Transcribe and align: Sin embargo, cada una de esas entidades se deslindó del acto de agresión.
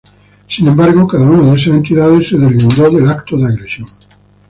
Sin 0.47 0.67
embargo, 0.67 1.05
cada 1.07 1.29
una 1.29 1.43
de 1.51 1.53
esas 1.55 1.75
entidades 1.75 2.29
se 2.29 2.37
deslindó 2.39 2.89
del 2.89 3.07
acto 3.07 3.37
de 3.37 3.45
agresión. 3.45 3.87